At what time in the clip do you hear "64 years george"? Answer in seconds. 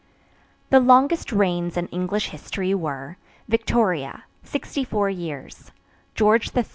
4.41-6.57